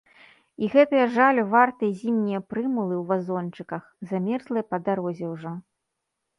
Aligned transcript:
І 0.63 0.69
гэтыя 0.75 1.03
жалю 1.17 1.43
вартыя 1.51 1.91
зімнія 1.99 2.41
прымулы 2.55 2.95
ў 3.01 3.05
вазончыках, 3.13 3.83
замерзлыя 4.15 4.69
па 4.73 4.77
дарозе 4.91 5.25
ўжо. 5.39 5.57